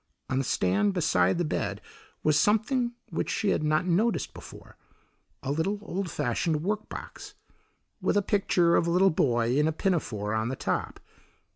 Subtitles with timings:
[0.31, 1.79] On the stand beside the bed
[2.23, 4.75] was something which she had not noticed before:
[5.43, 7.35] a little old fashioned work box
[8.01, 10.99] with a picture of a little boy in a pinafore on the top.